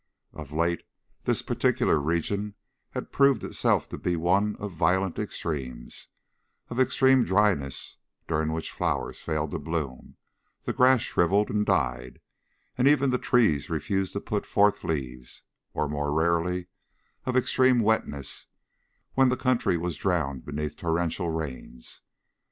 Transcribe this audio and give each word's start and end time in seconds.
Of 0.33 0.51
late 0.51 0.81
this 1.25 1.43
particular 1.43 1.99
region 1.99 2.55
had 2.89 3.11
proven 3.11 3.47
itself 3.47 3.87
to 3.89 3.99
be 3.99 4.15
one 4.15 4.55
of 4.55 4.71
violent 4.71 5.19
extremes, 5.19 6.07
of 6.71 6.79
extreme 6.79 7.23
dryness 7.23 7.97
during 8.27 8.51
which 8.51 8.71
flowers 8.71 9.19
failed 9.21 9.51
to 9.51 9.59
bloom, 9.59 10.17
the 10.63 10.73
grass 10.73 11.01
shriveled 11.01 11.51
and 11.51 11.67
died, 11.67 12.19
and 12.79 12.87
even 12.87 13.11
the 13.11 13.19
trees 13.19 13.69
refused 13.69 14.13
to 14.13 14.21
put 14.21 14.47
forth 14.47 14.83
leaves; 14.83 15.43
or, 15.75 15.87
more 15.87 16.11
rarely, 16.11 16.65
of 17.27 17.37
extreme 17.37 17.79
wetness, 17.79 18.47
when 19.13 19.29
the 19.29 19.37
country 19.37 19.77
was 19.77 19.97
drowned 19.97 20.43
beneath 20.43 20.75
torrential 20.77 21.29
rains. 21.29 22.01